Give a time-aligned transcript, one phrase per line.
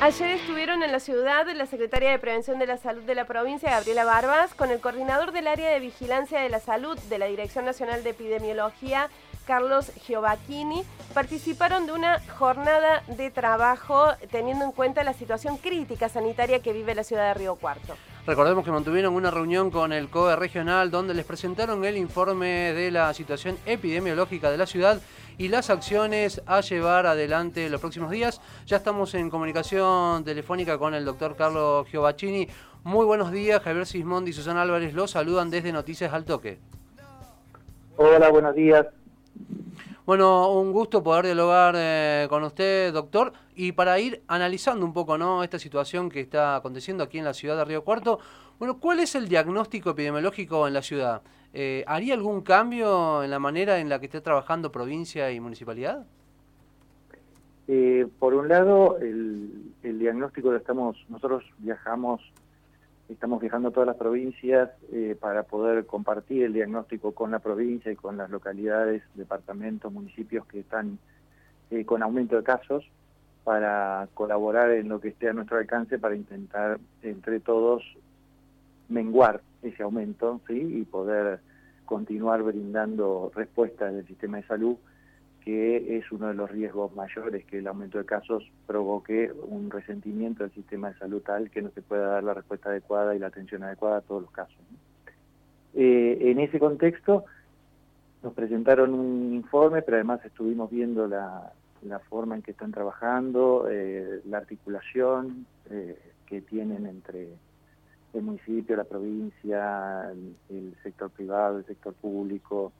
[0.00, 3.70] Ayer estuvieron en la ciudad la secretaria de Prevención de la Salud de la provincia,
[3.70, 7.64] Gabriela Barbas, con el coordinador del área de vigilancia de la salud de la Dirección
[7.64, 9.08] Nacional de Epidemiología,
[9.46, 10.84] Carlos Giovacchini.
[11.14, 16.94] Participaron de una jornada de trabajo teniendo en cuenta la situación crítica sanitaria que vive
[16.94, 17.96] la ciudad de Río Cuarto.
[18.26, 22.90] Recordemos que mantuvieron una reunión con el COE regional donde les presentaron el informe de
[22.90, 25.00] la situación epidemiológica de la ciudad
[25.38, 28.40] y las acciones a llevar adelante los próximos días.
[28.66, 32.48] Ya estamos en comunicación telefónica con el doctor Carlos Giovacchini.
[32.84, 36.58] Muy buenos días, Javier Sismondi y Susana Álvarez los saludan desde Noticias al Toque.
[37.96, 38.86] Hola, buenos días.
[40.06, 45.16] Bueno, un gusto poder dialogar eh, con usted, doctor, y para ir analizando un poco
[45.16, 45.42] ¿no?
[45.42, 48.18] esta situación que está aconteciendo aquí en la ciudad de Río Cuarto.
[48.58, 51.22] Bueno, ¿cuál es el diagnóstico epidemiológico en la ciudad?
[51.56, 56.04] Eh, ¿Haría algún cambio en la manera en la que esté trabajando provincia y municipalidad?
[57.68, 62.20] Eh, por un lado, el, diagnóstico lo estamos, nosotros viajamos,
[63.08, 67.92] estamos viajando a todas las provincias eh, para poder compartir el diagnóstico con la provincia
[67.92, 70.98] y con las localidades, departamentos, municipios que están
[71.86, 72.84] con aumento de casos,
[73.44, 77.82] para colaborar en lo que esté a nuestro alcance para intentar entre todos
[78.88, 80.80] menguar ese aumento ¿sí?
[80.80, 81.40] y poder
[81.84, 84.76] continuar brindando respuestas del sistema de salud,
[85.44, 90.42] que es uno de los riesgos mayores que el aumento de casos provoque un resentimiento
[90.42, 93.26] del sistema de salud tal que no se pueda dar la respuesta adecuada y la
[93.26, 94.56] atención adecuada a todos los casos.
[95.74, 97.24] Eh, en ese contexto
[98.22, 101.52] nos presentaron un informe, pero además estuvimos viendo la,
[102.08, 107.28] forma en que están trabajando, eh, la articulación eh, que tienen entre
[108.14, 110.10] el municipio, la provincia,
[110.48, 112.72] el, sector privado, el sector público,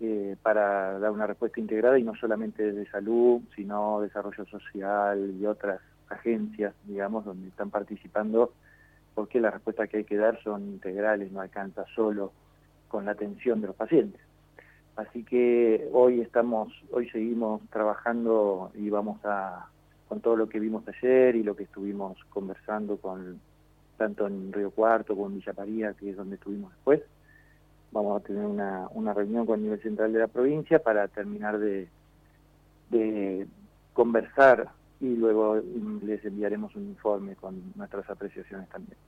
[0.00, 5.46] eh, para dar una respuesta integrada y no solamente de salud, sino desarrollo social y
[5.46, 8.52] otras agencias, digamos, donde están participando,
[9.14, 12.32] porque las respuestas que hay que dar son integrales, no alcanza solo
[12.88, 14.20] con la atención de los pacientes.
[14.96, 19.68] Así que hoy estamos, hoy seguimos trabajando y vamos a,
[20.08, 23.40] con todo lo que vimos ayer y lo que estuvimos conversando con
[23.96, 27.02] tanto en Río Cuarto como en Villa Paría, que es donde estuvimos después.
[27.92, 31.88] Vamos a tener una, reunión con el nivel central de la provincia para terminar de,
[32.90, 33.46] de
[33.92, 34.68] conversar
[35.00, 35.60] y luego
[36.02, 38.98] les enviaremos un informe con nuestras apreciaciones también.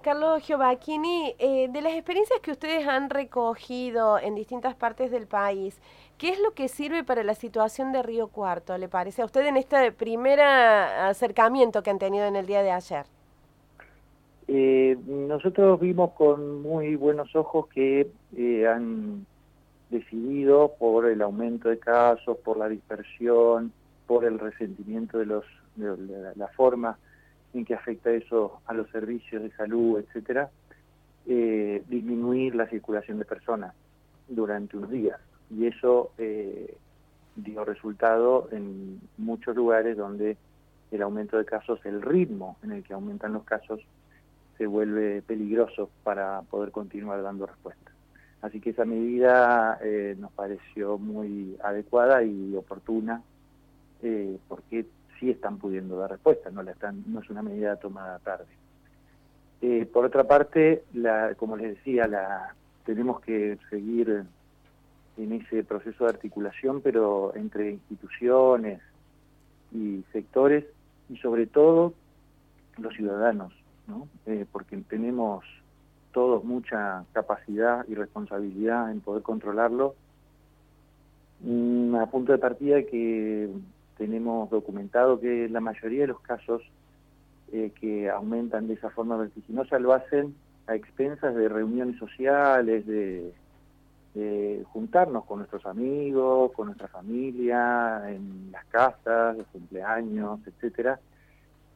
[0.00, 5.80] Carlos Giovacchini, eh, de las experiencias que ustedes han recogido en distintas partes del país,
[6.18, 9.44] ¿qué es lo que sirve para la situación de Río Cuarto, le parece a usted
[9.46, 13.06] en este primer acercamiento que han tenido en el día de ayer?
[14.50, 19.26] Eh, nosotros vimos con muy buenos ojos que eh, han
[19.90, 23.72] decidido por el aumento de casos, por la dispersión,
[24.06, 25.44] por el resentimiento de, los,
[25.76, 26.98] de la, forma
[27.52, 30.48] en que afecta eso a los servicios de salud, etcétera,
[31.26, 33.74] eh, disminuir la circulación de personas
[34.28, 35.20] durante unos días.
[35.50, 36.12] Y eso
[37.36, 40.38] dio resultado en muchos lugares donde
[40.90, 43.80] el aumento de casos, el ritmo en el que aumentan los casos,
[44.58, 47.92] se vuelve peligroso para poder continuar dando respuesta.
[48.42, 53.22] Así que esa medida eh, nos pareció muy adecuada y oportuna
[54.02, 54.86] eh, porque
[55.18, 58.46] sí están pudiendo dar respuesta, no, es una medida tomada tarde.
[59.60, 60.84] Eh, por otra parte,
[61.36, 62.08] como les decía,
[62.84, 64.24] tenemos que seguir
[65.16, 68.80] en ese proceso de articulación, pero entre instituciones
[69.72, 70.64] y sectores
[71.08, 71.92] y sobre todo
[72.76, 73.52] los ciudadanos.
[74.26, 75.44] Eh, porque tenemos
[76.12, 79.94] todos mucha capacidad y responsabilidad en poder controlarlo.
[81.42, 83.48] a punto de partida que
[83.96, 86.62] tenemos documentado que la mayoría de los casos
[87.52, 90.34] eh, que aumentan de esa forma vertiginosa lo hacen
[90.66, 93.32] a expensas de reuniones sociales, de,
[94.14, 101.00] de, juntarnos con nuestros amigos, con nuestra familia, en las casas, los cumpleaños, etcétera,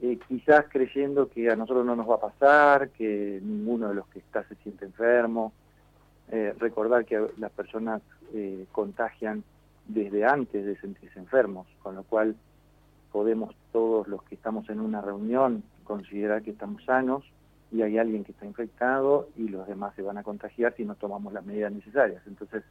[0.04, 4.08] eh, quizás creyendo que a nosotros no nos va a pasar, que ninguno de los
[4.08, 5.52] que está se siente enfermo.
[6.32, 8.02] Eh, recordar que las personas
[8.34, 9.44] eh, contagian
[9.86, 12.34] desde antes de sentirse enfermos, con lo cual
[13.12, 17.22] podemos todos los que estamos en una reunión considerar que estamos sanos
[17.70, 20.96] y hay alguien que está infectado y los demás se van a contagiar si no
[20.96, 22.22] tomamos las medidas necesarias.
[22.26, 22.64] Entonces,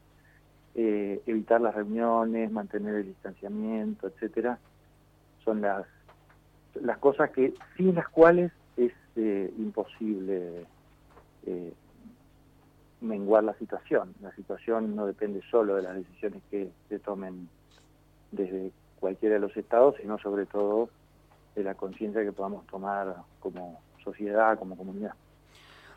[0.75, 4.59] evitar las reuniones, mantener el distanciamiento, etcétera,
[5.45, 5.85] son las
[6.75, 10.65] las cosas que sin las cuales es eh, imposible
[11.45, 11.73] eh,
[13.01, 14.13] menguar la situación.
[14.21, 17.49] La situación no depende solo de las decisiones que se tomen
[18.31, 20.89] desde cualquiera de los estados, sino sobre todo
[21.55, 25.13] de la conciencia que podamos tomar como sociedad, como comunidad.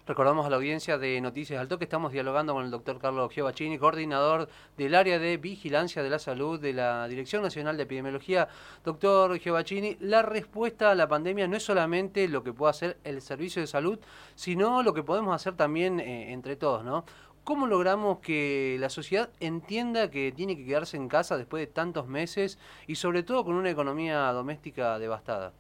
[0.06, 3.78] Recordamos a la audiencia de Noticias Alto que estamos dialogando con el doctor Carlos Giovacini,
[3.78, 8.48] coordinador del área de vigilancia de la salud de la Dirección Nacional de Epidemiología.
[8.84, 13.22] Doctor Giovacini, la respuesta a la pandemia no es solamente lo que puede hacer el
[13.22, 13.98] servicio de salud,
[14.34, 17.06] sino lo que podemos hacer también eh, entre todos, ¿no?
[17.42, 22.08] ¿Cómo logramos que la sociedad entienda que tiene que quedarse en casa después de tantos
[22.08, 25.54] meses y sobre todo con una economía doméstica devastada?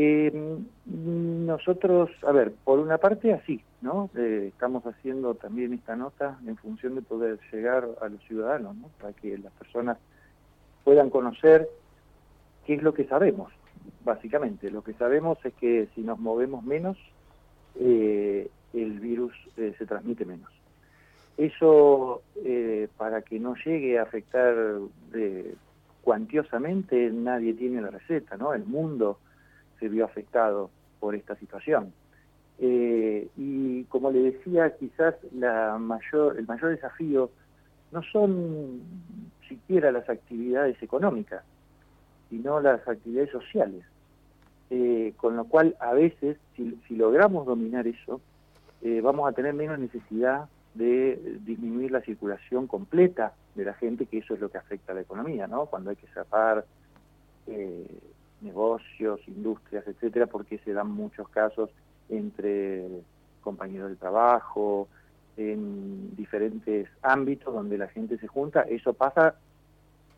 [0.00, 0.30] Eh,
[0.86, 4.10] nosotros, a ver, por una parte así, ¿no?
[4.16, 8.90] Eh, estamos haciendo también esta nota en función de poder llegar a los ciudadanos, ¿no?
[9.00, 9.98] Para que las personas
[10.84, 11.68] puedan conocer
[12.64, 13.52] qué es lo que sabemos,
[14.04, 14.70] básicamente.
[14.70, 16.96] Lo que sabemos es que si nos movemos menos,
[17.80, 20.52] eh, el virus eh, se transmite menos.
[21.36, 22.22] Eso,
[22.96, 24.54] para que no llegue a afectar
[26.02, 28.54] cuantiosamente, nadie tiene la receta, ¿no?
[28.54, 29.18] El mundo
[29.78, 30.70] se vio afectado
[31.00, 31.92] por esta situación.
[32.60, 37.30] Eh, y como le decía, quizás el mayor desafío
[37.92, 38.82] no son
[39.48, 41.42] siquiera las actividades económicas,
[42.28, 43.84] sino las actividades sociales.
[44.70, 48.20] Eh, con lo cual, a veces, si, logramos dominar eso,
[48.82, 54.18] eh, vamos a tener menos necesidad de disminuir la circulación completa de la gente, que
[54.18, 55.66] eso es lo que afecta a la economía, ¿no?
[55.66, 56.64] Cuando hay que cerrar
[58.40, 61.70] negocios, industrias, etcétera, porque se dan muchos casos
[62.08, 62.86] entre
[63.42, 64.88] compañeros de trabajo,
[65.36, 68.62] en diferentes ámbitos donde la gente se junta.
[68.62, 69.36] Eso pasa,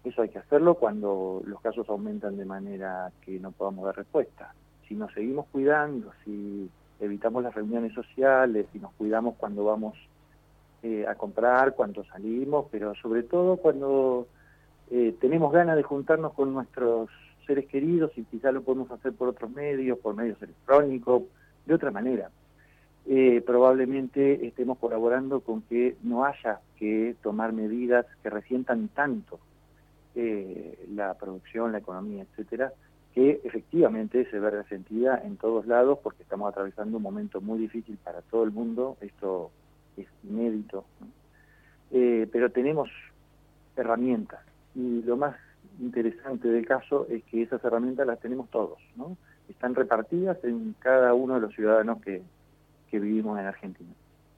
[0.03, 4.55] eso hay que hacerlo cuando los casos aumentan de manera que no podamos dar respuesta.
[4.89, 6.69] Si nos seguimos cuidando, si
[7.01, 9.95] evitamos las reuniones sociales, si nos cuidamos cuando vamos
[10.83, 14.27] eh, a comprar, cuando salimos, pero sobre todo cuando
[14.91, 17.11] eh, tenemos ganas de juntarnos con nuestros
[17.47, 21.25] seres queridos y quizá lo podemos hacer por otros medios, por medios electrónicos,
[21.67, 22.31] de otra manera.
[23.07, 29.41] Eh, probablemente estemos colaborando con que no haya que tomar medidas que resientan tanto
[30.15, 32.73] eh, la producción, la economía, etcétera,
[33.15, 37.97] que efectivamente se ve resentida en todos lados porque estamos atravesando un momento muy difícil
[37.97, 39.51] para todo el mundo, esto
[39.97, 40.85] es inédito,
[41.91, 42.89] eh, pero tenemos
[43.77, 44.41] herramientas
[44.75, 45.37] y lo más
[45.81, 49.17] interesante del caso es que esas herramientas las tenemos todos, ¿no?
[49.49, 52.23] Están repartidas en cada uno de los ciudadanos que,
[52.91, 53.91] que vivimos en Argentina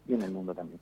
[0.06, 0.80] y en el mundo también.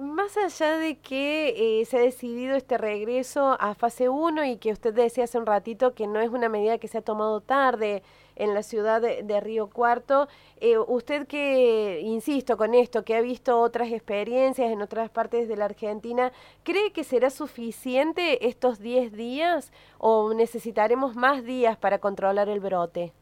[0.00, 4.72] Más allá de que eh, se ha decidido este regreso a fase 1 y que
[4.72, 8.02] usted decía hace un ratito que no es una medida que se ha tomado tarde
[8.34, 10.26] en la ciudad de, Río Cuarto,
[10.58, 15.58] eh, usted que, insisto con esto, que ha visto otras experiencias en otras partes de
[15.58, 16.32] la Argentina,
[16.62, 23.12] ¿cree que será suficiente estos 10 días o necesitaremos más días para controlar el brote?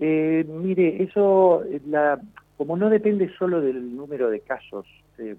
[0.00, 2.20] Eh, mire, eso, la,
[2.56, 4.84] como no depende solo del número de casos,
[5.18, 5.36] este,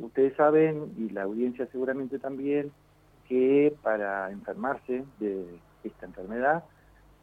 [0.00, 2.72] ustedes saben, y la audiencia seguramente también,
[3.28, 5.46] que para enfermarse de
[5.84, 6.64] esta enfermedad,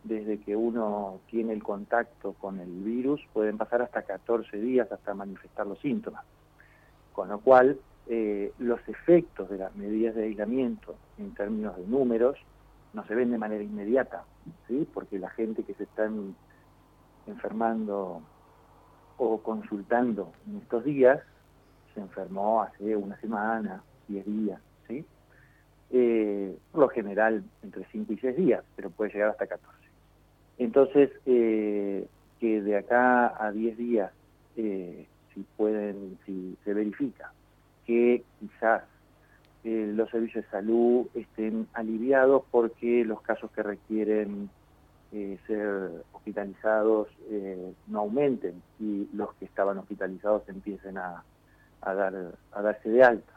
[0.03, 5.13] desde que uno tiene el contacto con el virus, pueden pasar hasta 14 días hasta
[5.13, 6.23] manifestar los síntomas.
[7.11, 7.77] Con lo cual,
[8.07, 12.37] eh, los efectos de las medidas de aislamiento en términos de números
[12.93, 14.23] no se ven de manera inmediata,
[14.67, 14.87] ¿sí?
[14.93, 16.09] porque la gente que se está
[17.25, 18.21] enfermando
[19.17, 21.19] o consultando en estos días
[21.97, 25.03] se enfermó hace una semana, 10 días, ¿sí?
[25.89, 29.75] Eh, por lo general entre 5 y 6 días, pero puede llegar hasta 14.
[30.59, 32.05] Entonces, eh,
[32.39, 34.11] que de acá a 10 días,
[34.57, 37.31] eh, si pueden, si se verifica
[37.85, 38.83] que quizás
[39.63, 44.49] los servicios de salud estén aliviados porque los casos que requieren
[45.45, 47.09] ser hospitalizados
[47.87, 51.21] no aumenten y los que estaban hospitalizados empiecen a,
[51.87, 52.13] a, dar,
[52.51, 53.33] a darse de alta.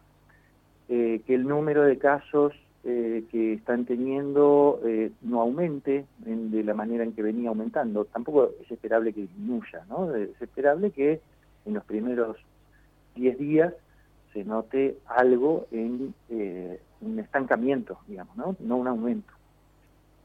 [0.88, 2.52] Eh, que el número de casos
[2.83, 8.07] eh, que están teniendo eh, no aumente de la manera en que venía aumentando.
[8.07, 10.12] Tampoco es esperable que disminuya, ¿no?
[10.14, 11.21] Es esperable que
[11.64, 12.38] en los primeros
[13.14, 13.75] 10 días
[14.33, 16.14] se note algo en
[17.00, 18.57] un estancamiento, digamos, ¿no?
[18.59, 19.33] No un aumento.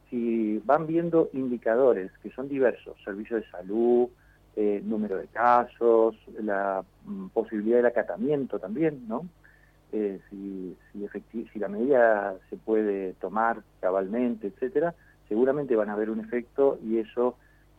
[0.09, 4.07] Si van viendo indicadores que son diversos, servicios de salud,
[4.55, 9.27] eh, número de casos, la mm, posibilidad del acatamiento también, ¿no?
[9.91, 14.93] Eh, si, si, si la medida se puede tomar cabalmente, etcétera,
[15.27, 17.35] seguramente van a haber un efecto y eso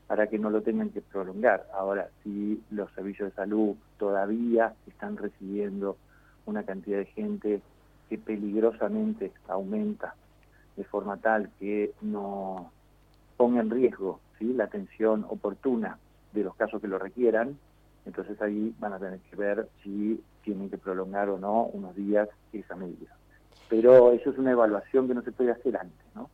[0.07, 1.67] para que no lo tengan que prolongar.
[1.75, 5.97] Ahora, si los servicios de salud todavía están recibiendo
[6.47, 7.61] una cantidad de gente
[8.09, 10.15] que peligrosamente aumenta
[10.77, 12.71] de forma tal que no
[13.37, 14.53] ponga en riesgo ¿sí?
[14.53, 15.99] la atención oportuna
[16.37, 17.59] de los casos que lo requieran,
[18.05, 22.29] entonces ahí van a tener que ver si tienen que prolongar o no unos días
[22.53, 23.17] esa medida.
[23.69, 26.31] Pero eso es una evaluación que no se puede hacer antes, ¿no?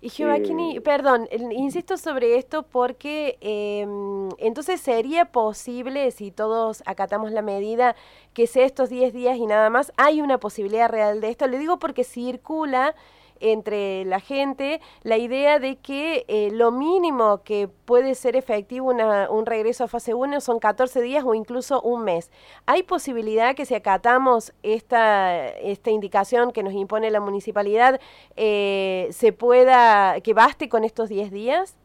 [0.00, 7.30] Y Giovacchini, eh, perdón, insisto sobre esto porque em, entonces sería posible, si todos acatamos
[7.32, 7.94] la medida,
[8.32, 11.46] que sea estos 10 días y nada más, hay una posibilidad real de esto.
[11.46, 12.94] Le digo porque circula
[13.40, 19.46] entre la gente la idea de que eh, lo mínimo que puede ser efectivo un
[19.46, 22.30] regreso a fase 1 son 14 días o incluso un mes.
[22.66, 28.00] ¿Hay posibilidad que si acatamos esta, esta indicación que nos impone la municipalidad,
[28.36, 31.76] eh, se pueda, que baste con estos 10 días?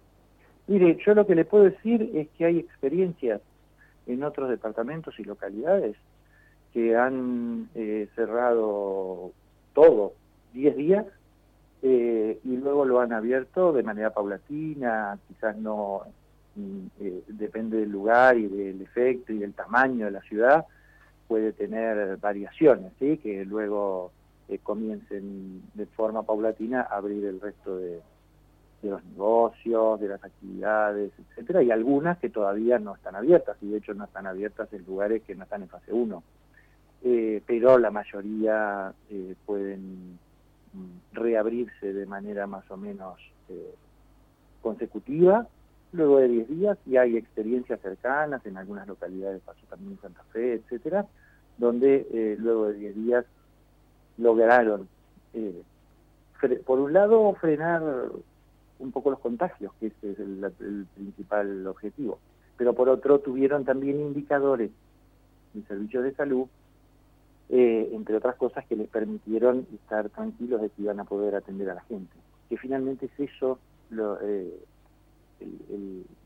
[0.68, 3.42] Mire, yo lo que le puedo decir es que hay experiencias
[4.08, 5.96] en otros departamentos y localidades
[6.74, 9.32] que han eh, cerrado
[9.74, 10.14] todo
[10.54, 11.06] 10 días
[11.84, 16.02] eh, y luego lo han abierto de manera paulatina, quizás no
[16.56, 20.66] mm, eh, depende del lugar y del efecto y del tamaño de la ciudad,
[21.28, 23.18] puede tener variaciones, ¿sí?
[23.18, 24.12] que luego
[24.48, 28.00] eh, comiencen de forma paulatina a abrir el resto de,
[28.84, 33.78] los negocios, de las actividades, etcétera, y algunas que todavía no están abiertas, y de
[33.78, 36.24] hecho no están abiertas en lugares que no están en fase 1.
[37.46, 38.92] pero la mayoría
[39.46, 40.18] pueden
[41.12, 43.76] reabrirse de manera más o menos eh,
[44.62, 45.48] consecutiva,
[45.92, 50.24] luego de 10 días, y hay experiencias cercanas en algunas localidades, pasó también en Santa
[50.32, 51.06] Fe, etcétera,
[51.58, 53.26] donde eh, luego de 10 días
[54.18, 54.88] lograron,
[55.34, 55.62] eh,
[56.66, 57.84] por un lado, frenar
[58.80, 62.20] un poco los contagios, que ese es el principal objetivo,
[62.58, 64.72] pero por otro tuvieron también indicadores
[65.54, 66.48] de servicios de salud
[67.54, 71.70] eh, entre otras cosas que les permitieron estar tranquilos de que iban a poder atender
[71.70, 72.14] a la gente.
[72.48, 74.58] Que finalmente es eso, lo, eh,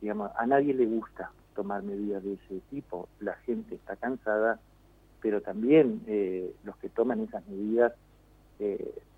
[0.01, 4.59] digamos, a nadie le gusta tomar medidas de ese tipo, la gente está cansada,
[5.19, 7.93] pero también eh, los que toman esas medidas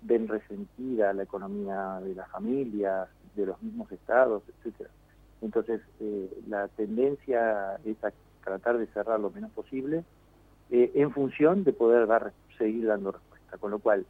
[0.02, 4.90] ven resentida la economía de las familias, de los mismos estados, etcétera.
[5.42, 5.80] Entonces,
[6.48, 8.12] la tendencia es a
[8.42, 10.04] tratar de cerrar lo menos posible,
[10.70, 13.56] eh, en función de poder dar, seguir dando respuesta.
[13.58, 14.06] Con lo cual,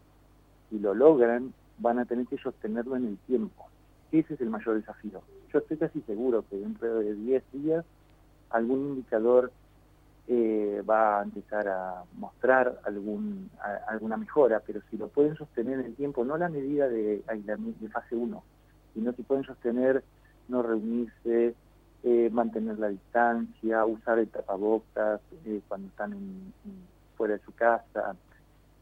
[0.71, 3.67] si lo logran, van a tener que sostenerlo en el tiempo.
[4.11, 5.23] Ese es el mayor desafío.
[5.53, 7.85] Yo estoy casi seguro que dentro de 10 días
[8.51, 9.53] algún indicador
[10.27, 13.51] eh, va a empezar a mostrar algún,
[13.87, 17.89] alguna mejora, pero si lo pueden sostener en el tiempo, no la medida de, de
[17.89, 18.43] fase 1,
[18.95, 20.03] sino si pueden sostener
[20.49, 21.55] no reunirse,
[22.05, 26.15] eh, mantener la distancia, usar el tapabocas eh, cuando están
[27.17, 28.15] fuera de su casa,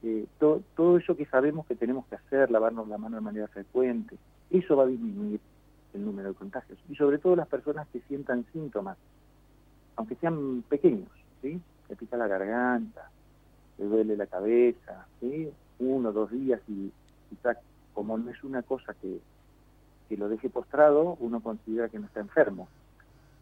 [0.03, 4.17] eh, todo eso que sabemos que tenemos que hacer, lavarnos la mano de manera frecuente,
[4.51, 5.41] eso va a disminuir
[5.95, 6.79] el número de contagios.
[6.91, 8.99] Y sobre todo las personas que sientan síntomas,
[9.97, 11.09] aunque sean pequeños,
[11.41, 11.59] ¿sí?
[11.89, 13.11] Le pica la garganta,
[13.79, 15.51] le duele la cabeza, ¿sí?
[15.79, 16.93] Uno, dos días y
[17.31, 17.57] quizás
[17.95, 19.21] como no es una cosa que,
[20.09, 22.69] que lo deje postrado, uno considera que no está enfermo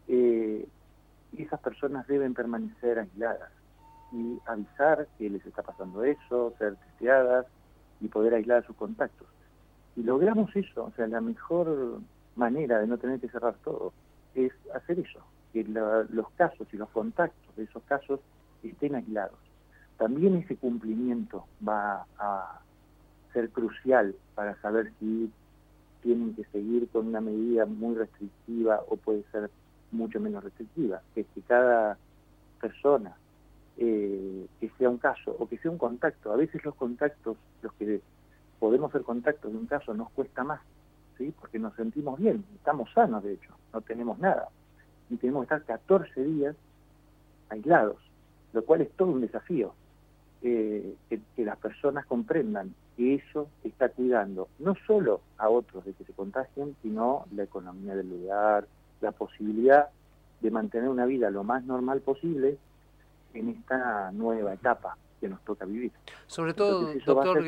[0.07, 0.67] eh,
[1.37, 3.51] esas personas deben permanecer aisladas
[4.11, 7.45] y avisar que les está pasando eso, ser testeadas
[7.99, 9.27] y poder aislar a sus contactos.
[9.93, 11.99] Si logramos eso, o sea, la mejor
[12.35, 13.93] manera de no tener que cerrar todo
[14.33, 15.19] es hacer eso,
[15.53, 18.19] que los casos y los contactos de esos casos
[18.63, 19.39] estén aislados.
[19.97, 22.59] También ese cumplimiento va a
[23.33, 25.31] ser crucial para saber si
[26.01, 29.49] tienen que seguir con una medida muy restrictiva o puede ser
[29.95, 31.97] mucho menos restrictiva, que que cada
[32.61, 33.15] persona
[33.77, 37.73] eh, que sea un caso o que sea un contacto, a veces los contactos, los
[37.73, 38.01] que
[38.59, 40.61] podemos ser contactos de un caso nos cuesta más,
[41.17, 41.33] ¿sí?
[41.39, 44.47] porque nos sentimos bien, estamos sanos de hecho, no tenemos nada,
[45.09, 46.55] y tenemos que estar 14 días
[47.49, 47.97] aislados,
[48.53, 49.73] lo cual es todo un desafío,
[50.41, 55.93] eh, que, que las personas comprendan que eso está cuidando no solo a otros de
[55.93, 58.67] que se contagien, sino la economía del lugar,
[59.01, 59.89] la posibilidad
[60.41, 62.57] de mantener una vida lo más normal posible
[63.33, 65.91] en esta nueva etapa que nos toca vivir.
[66.27, 67.43] Sobre todo, doctor,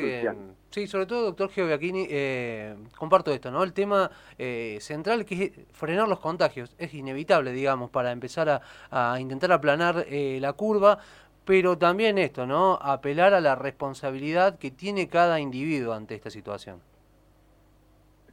[0.70, 3.64] sí, sobre todo, doctor Geoviacchini, eh, comparto esto, ¿no?
[3.64, 8.62] El tema eh, central que es frenar los contagios es inevitable, digamos, para empezar
[8.92, 11.00] a, intentar aplanar eh, la curva,
[11.46, 12.78] pero también esto, ¿no?
[12.82, 16.80] Apelar a la responsabilidad que tiene cada individuo ante esta situación.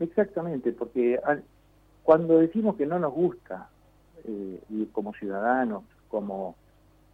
[0.01, 1.21] Exactamente, porque
[2.05, 3.69] cuando decimos que no nos gusta,
[4.25, 6.55] eh, y como ciudadanos, como,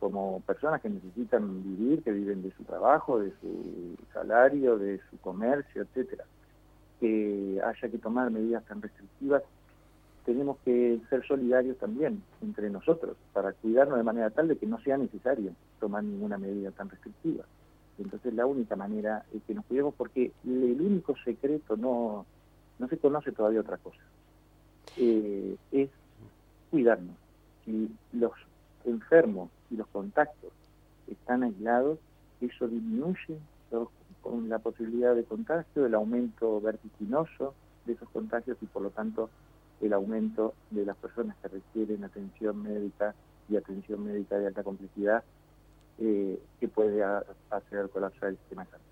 [0.00, 5.18] como personas que necesitan vivir, que viven de su trabajo, de su salario, de su
[5.18, 6.24] comercio, etcétera,
[6.98, 9.42] que haya que tomar medidas tan restrictivas,
[10.24, 14.78] tenemos que ser solidarios también entre nosotros para cuidarnos de manera tal de que no
[14.80, 17.44] sea necesario tomar ninguna medida tan restrictiva.
[17.98, 22.26] Entonces la única manera es que nos cuidemos porque el único secreto no,
[22.78, 24.00] no se conoce todavía otra cosa.
[25.02, 25.88] Eh, es
[26.70, 27.16] cuidarnos.
[27.64, 28.32] Si los
[28.84, 30.52] enfermos y los contactos
[31.10, 31.98] están aislados,
[32.42, 33.38] eso disminuye
[34.46, 37.54] la posibilidad de contagio, el aumento vertiginoso
[37.86, 39.30] de esos contagios y por lo tanto
[39.80, 43.14] el aumento de las personas que requieren atención médica
[43.48, 45.24] y atención médica de alta complejidad
[45.98, 48.89] eh, que puede hacer colapsar el sistema sanitario.